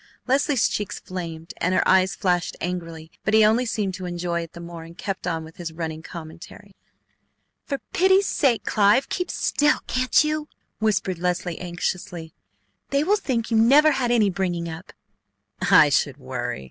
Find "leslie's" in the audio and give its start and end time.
0.25-0.67